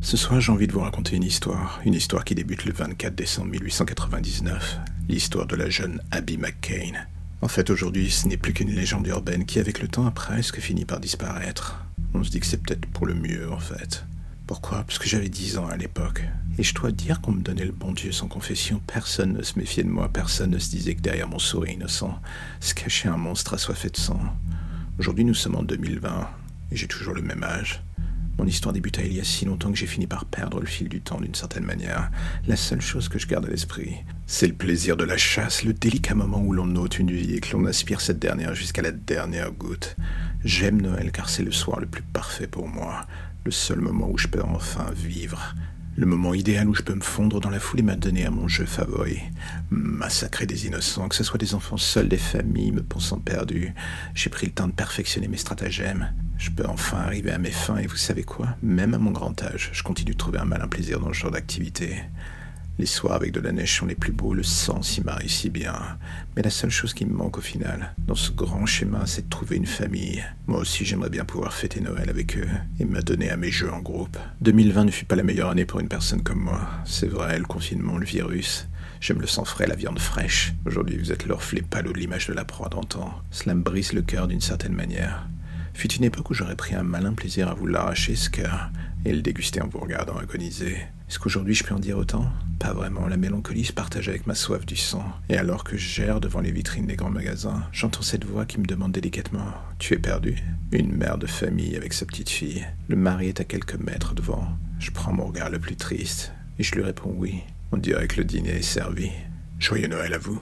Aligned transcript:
Ce 0.00 0.16
soir, 0.16 0.40
j'ai 0.40 0.52
envie 0.52 0.68
de 0.68 0.72
vous 0.72 0.80
raconter 0.80 1.16
une 1.16 1.24
histoire, 1.24 1.80
une 1.84 1.92
histoire 1.92 2.24
qui 2.24 2.36
débute 2.36 2.64
le 2.64 2.72
24 2.72 3.16
décembre 3.16 3.50
1899, 3.50 4.78
l'histoire 5.08 5.46
de 5.46 5.56
la 5.56 5.68
jeune 5.68 6.00
Abby 6.12 6.38
McCain. 6.38 6.92
En 7.42 7.48
fait, 7.48 7.68
aujourd'hui, 7.68 8.08
ce 8.08 8.28
n'est 8.28 8.36
plus 8.36 8.52
qu'une 8.52 8.70
légende 8.70 9.08
urbaine 9.08 9.44
qui, 9.44 9.58
avec 9.58 9.82
le 9.82 9.88
temps, 9.88 10.06
a 10.06 10.12
presque 10.12 10.60
fini 10.60 10.84
par 10.84 11.00
disparaître. 11.00 11.84
On 12.14 12.22
se 12.22 12.30
dit 12.30 12.38
que 12.38 12.46
c'est 12.46 12.62
peut-être 12.62 12.86
pour 12.86 13.06
le 13.06 13.14
mieux, 13.14 13.52
en 13.52 13.58
fait. 13.58 14.04
Pourquoi? 14.46 14.84
Parce 14.84 14.98
que 14.98 15.08
j'avais 15.08 15.28
10 15.28 15.58
ans 15.58 15.66
à 15.66 15.76
l'époque. 15.76 16.22
Et 16.58 16.62
je 16.62 16.74
dois 16.74 16.92
dire 16.92 17.20
qu'on 17.20 17.32
me 17.32 17.42
donnait 17.42 17.64
le 17.64 17.72
bon 17.72 17.92
Dieu 17.92 18.12
sans 18.12 18.28
confession. 18.28 18.80
Personne 18.86 19.32
ne 19.32 19.42
se 19.42 19.58
méfiait 19.58 19.82
de 19.82 19.90
moi, 19.90 20.08
personne 20.08 20.50
ne 20.50 20.58
se 20.58 20.70
disait 20.70 20.94
que 20.94 21.02
derrière 21.02 21.28
mon 21.28 21.40
sourire 21.40 21.74
innocent 21.74 22.18
se 22.60 22.72
cachait 22.72 23.08
un 23.08 23.16
monstre 23.16 23.54
assoiffé 23.54 23.90
de 23.90 23.96
sang. 23.96 24.20
Aujourd'hui, 25.00 25.24
nous 25.24 25.34
sommes 25.34 25.56
en 25.56 25.64
2020, 25.64 26.28
et 26.70 26.76
j'ai 26.76 26.86
toujours 26.86 27.14
le 27.14 27.22
même 27.22 27.42
âge. 27.42 27.82
Mon 28.38 28.46
histoire 28.46 28.72
débuta 28.72 29.02
il 29.02 29.14
y 29.14 29.20
a 29.20 29.24
si 29.24 29.44
longtemps 29.44 29.72
que 29.72 29.76
j'ai 29.76 29.86
fini 29.86 30.06
par 30.06 30.24
perdre 30.24 30.60
le 30.60 30.66
fil 30.66 30.88
du 30.88 31.00
temps 31.00 31.20
d'une 31.20 31.34
certaine 31.34 31.64
manière. 31.64 32.10
La 32.46 32.54
seule 32.54 32.80
chose 32.80 33.08
que 33.08 33.18
je 33.18 33.26
garde 33.26 33.46
à 33.46 33.48
l'esprit, 33.48 33.96
c'est 34.26 34.46
le 34.46 34.54
plaisir 34.54 34.96
de 34.96 35.02
la 35.02 35.16
chasse, 35.16 35.64
le 35.64 35.72
délicat 35.72 36.14
moment 36.14 36.40
où 36.40 36.52
l'on 36.52 36.76
ôte 36.76 37.00
une 37.00 37.10
vie 37.10 37.34
et 37.34 37.40
que 37.40 37.56
l'on 37.56 37.64
aspire 37.66 38.00
cette 38.00 38.20
dernière 38.20 38.54
jusqu'à 38.54 38.82
la 38.82 38.92
dernière 38.92 39.50
goutte. 39.50 39.96
J'aime 40.44 40.80
Noël 40.80 41.10
car 41.10 41.28
c'est 41.28 41.42
le 41.42 41.50
soir 41.50 41.80
le 41.80 41.86
plus 41.86 42.02
parfait 42.02 42.46
pour 42.46 42.68
moi, 42.68 43.06
le 43.44 43.50
seul 43.50 43.80
moment 43.80 44.08
où 44.08 44.16
je 44.16 44.28
peux 44.28 44.42
enfin 44.42 44.86
vivre. 44.94 45.56
Le 45.98 46.06
moment 46.06 46.32
idéal 46.32 46.68
où 46.68 46.76
je 46.76 46.82
peux 46.82 46.94
me 46.94 47.00
fondre 47.00 47.40
dans 47.40 47.50
la 47.50 47.58
foule 47.58 47.80
et 47.80 47.82
m'adonner 47.82 48.24
à 48.24 48.30
mon 48.30 48.46
jeu 48.46 48.66
favori. 48.66 49.18
Massacrer 49.70 50.46
des 50.46 50.68
innocents, 50.68 51.08
que 51.08 51.16
ce 51.16 51.24
soit 51.24 51.40
des 51.40 51.56
enfants 51.56 51.76
seuls, 51.76 52.08
des 52.08 52.16
familles 52.16 52.70
me 52.70 52.84
pensant 52.84 53.18
perdus. 53.18 53.74
J'ai 54.14 54.30
pris 54.30 54.46
le 54.46 54.52
temps 54.52 54.68
de 54.68 54.72
perfectionner 54.72 55.26
mes 55.26 55.38
stratagèmes. 55.38 56.12
Je 56.36 56.50
peux 56.50 56.66
enfin 56.68 56.98
arriver 56.98 57.32
à 57.32 57.38
mes 57.38 57.50
fins 57.50 57.78
et 57.78 57.88
vous 57.88 57.96
savez 57.96 58.22
quoi? 58.22 58.50
Même 58.62 58.94
à 58.94 58.98
mon 58.98 59.10
grand 59.10 59.42
âge, 59.42 59.70
je 59.72 59.82
continue 59.82 60.12
de 60.12 60.16
trouver 60.16 60.38
un 60.38 60.44
malin 60.44 60.68
plaisir 60.68 61.00
dans 61.00 61.08
ce 61.08 61.18
genre 61.18 61.32
d'activité. 61.32 61.96
Les 62.80 62.86
soirs 62.86 63.14
avec 63.14 63.32
de 63.32 63.40
la 63.40 63.50
neige 63.50 63.78
sont 63.78 63.86
les 63.86 63.96
plus 63.96 64.12
beaux, 64.12 64.34
le 64.34 64.44
sang 64.44 64.82
s'y 64.82 65.02
marie 65.02 65.28
si 65.28 65.50
bien. 65.50 65.74
Mais 66.36 66.42
la 66.42 66.50
seule 66.50 66.70
chose 66.70 66.94
qui 66.94 67.04
me 67.04 67.12
manque 67.12 67.38
au 67.38 67.40
final, 67.40 67.92
dans 68.06 68.14
ce 68.14 68.30
grand 68.30 68.66
schéma, 68.66 69.02
c'est 69.04 69.24
de 69.24 69.28
trouver 69.28 69.56
une 69.56 69.66
famille. 69.66 70.24
Moi 70.46 70.60
aussi, 70.60 70.84
j'aimerais 70.84 71.10
bien 71.10 71.24
pouvoir 71.24 71.52
fêter 71.52 71.80
Noël 71.80 72.08
avec 72.08 72.36
eux 72.36 72.46
et 72.78 72.84
m'adonner 72.84 73.30
à 73.30 73.36
mes 73.36 73.50
jeux 73.50 73.72
en 73.72 73.80
groupe. 73.80 74.16
2020 74.42 74.84
ne 74.84 74.90
fut 74.92 75.06
pas 75.06 75.16
la 75.16 75.24
meilleure 75.24 75.50
année 75.50 75.64
pour 75.64 75.80
une 75.80 75.88
personne 75.88 76.22
comme 76.22 76.38
moi. 76.38 76.68
C'est 76.84 77.08
vrai, 77.08 77.40
le 77.40 77.46
confinement, 77.46 77.98
le 77.98 78.06
virus. 78.06 78.68
J'aime 79.00 79.20
le 79.20 79.26
sang 79.26 79.44
frais, 79.44 79.66
la 79.66 79.74
viande 79.74 79.98
fraîche. 79.98 80.54
Aujourd'hui, 80.64 80.98
vous 80.98 81.10
êtes 81.10 81.26
l'orphelé 81.26 81.62
pâle 81.62 81.86
de 81.86 81.92
l'image 81.92 82.28
de 82.28 82.32
la 82.32 82.44
proie 82.44 82.68
d'antan. 82.68 83.12
Cela 83.32 83.56
me 83.56 83.62
brise 83.62 83.92
le 83.92 84.02
cœur 84.02 84.28
d'une 84.28 84.40
certaine 84.40 84.74
manière. 84.74 85.26
Fut 85.74 85.92
une 85.94 86.04
époque 86.04 86.30
où 86.30 86.34
j'aurais 86.34 86.54
pris 86.54 86.76
un 86.76 86.84
malin 86.84 87.12
plaisir 87.12 87.48
à 87.48 87.54
vous 87.54 87.66
l'arracher, 87.66 88.14
ce 88.14 88.30
cœur, 88.30 88.70
et 89.04 89.12
le 89.12 89.22
déguster 89.22 89.60
en 89.60 89.66
vous 89.66 89.80
regardant 89.80 90.16
agoniser. 90.16 90.76
Est-ce 91.08 91.18
qu'aujourd'hui 91.18 91.54
je 91.54 91.64
peux 91.64 91.74
en 91.74 91.78
dire 91.78 91.96
autant? 91.96 92.30
Pas 92.58 92.74
vraiment, 92.74 93.06
la 93.06 93.16
mélancolie 93.16 93.64
se 93.64 93.72
partage 93.72 94.08
avec 94.08 94.26
ma 94.26 94.34
soif 94.34 94.66
du 94.66 94.76
sang. 94.76 95.04
Et 95.30 95.38
alors 95.38 95.64
que 95.64 95.76
je 95.76 95.88
gère 95.88 96.20
devant 96.20 96.40
les 96.40 96.50
vitrines 96.50 96.86
des 96.86 96.96
grands 96.96 97.10
magasins, 97.10 97.62
j'entends 97.72 98.02
cette 98.02 98.24
voix 98.24 98.44
qui 98.44 98.60
me 98.60 98.66
demande 98.66 98.92
délicatement 98.92 99.54
Tu 99.78 99.94
es 99.94 99.98
perdu? 99.98 100.36
Une 100.72 100.92
mère 100.92 101.16
de 101.16 101.26
famille 101.26 101.76
avec 101.76 101.94
sa 101.94 102.04
petite 102.04 102.28
fille. 102.28 102.66
Le 102.88 102.96
mari 102.96 103.28
est 103.28 103.40
à 103.40 103.44
quelques 103.44 103.76
mètres 103.76 104.14
devant. 104.14 104.46
Je 104.80 104.90
prends 104.90 105.12
mon 105.12 105.26
regard 105.26 105.50
le 105.50 105.58
plus 105.58 105.76
triste, 105.76 106.32
et 106.58 106.62
je 106.62 106.74
lui 106.74 106.82
réponds 106.82 107.14
oui. 107.16 107.40
On 107.72 107.78
dirait 107.78 108.08
que 108.08 108.18
le 108.18 108.24
dîner 108.24 108.56
est 108.56 108.62
servi. 108.62 109.10
Joyeux 109.58 109.88
Noël 109.88 110.12
à 110.12 110.18
vous. 110.18 110.40